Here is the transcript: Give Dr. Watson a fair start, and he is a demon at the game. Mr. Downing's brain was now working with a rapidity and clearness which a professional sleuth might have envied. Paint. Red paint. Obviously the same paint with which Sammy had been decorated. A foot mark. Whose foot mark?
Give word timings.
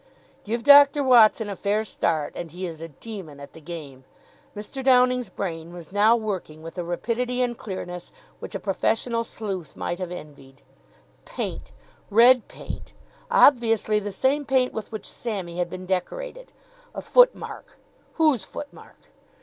Give 0.43 0.63
Dr. 0.63 1.03
Watson 1.03 1.47
a 1.47 1.55
fair 1.55 1.85
start, 1.85 2.33
and 2.35 2.49
he 2.51 2.65
is 2.65 2.81
a 2.81 2.87
demon 2.87 3.39
at 3.39 3.53
the 3.53 3.61
game. 3.61 4.03
Mr. 4.55 4.83
Downing's 4.83 5.29
brain 5.29 5.73
was 5.73 5.91
now 5.91 6.15
working 6.15 6.63
with 6.63 6.79
a 6.79 6.83
rapidity 6.83 7.43
and 7.43 7.55
clearness 7.55 8.11
which 8.39 8.55
a 8.55 8.59
professional 8.59 9.23
sleuth 9.23 9.75
might 9.75 9.99
have 9.99 10.09
envied. 10.09 10.63
Paint. 11.25 11.71
Red 12.09 12.47
paint. 12.47 12.93
Obviously 13.29 13.99
the 13.99 14.11
same 14.11 14.43
paint 14.43 14.73
with 14.73 14.91
which 14.91 15.05
Sammy 15.07 15.59
had 15.59 15.69
been 15.69 15.85
decorated. 15.85 16.51
A 16.95 17.03
foot 17.03 17.35
mark. 17.35 17.77
Whose 18.15 18.43
foot 18.43 18.73
mark? 18.73 19.11